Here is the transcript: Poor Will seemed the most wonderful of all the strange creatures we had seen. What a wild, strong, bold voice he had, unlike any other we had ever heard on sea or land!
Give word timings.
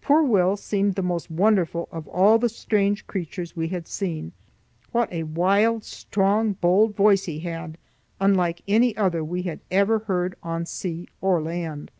Poor 0.00 0.22
Will 0.22 0.56
seemed 0.56 0.94
the 0.94 1.02
most 1.02 1.30
wonderful 1.30 1.86
of 1.92 2.08
all 2.08 2.38
the 2.38 2.48
strange 2.48 3.06
creatures 3.06 3.54
we 3.54 3.68
had 3.68 3.86
seen. 3.86 4.32
What 4.90 5.12
a 5.12 5.24
wild, 5.24 5.84
strong, 5.84 6.54
bold 6.54 6.96
voice 6.96 7.24
he 7.24 7.40
had, 7.40 7.76
unlike 8.18 8.62
any 8.66 8.96
other 8.96 9.22
we 9.22 9.42
had 9.42 9.60
ever 9.70 9.98
heard 9.98 10.34
on 10.42 10.64
sea 10.64 11.08
or 11.20 11.42
land! 11.42 11.90